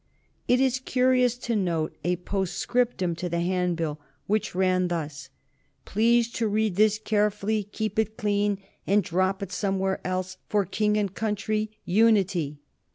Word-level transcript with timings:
It 0.47 0.59
is 0.59 0.79
curious 0.79 1.37
to 1.37 1.55
note 1.55 1.95
a 2.03 2.15
postscriptum 2.15 3.15
to 3.17 3.29
the 3.29 3.41
handbill, 3.41 3.99
which 4.25 4.55
ran 4.55 4.87
thus: 4.87 5.29
"Please 5.85 6.31
to 6.31 6.47
read 6.47 6.75
this 6.75 6.97
carefully, 6.97 7.65
keep 7.65 7.99
it 7.99 8.17
clean, 8.17 8.57
and 8.87 9.03
drop 9.03 9.43
it 9.43 9.51
somewhere 9.51 10.01
else. 10.03 10.37
For 10.49 10.65
King 10.65 10.97
and 10.97 11.13
country. 11.13 11.77
UNITY." 11.85 12.57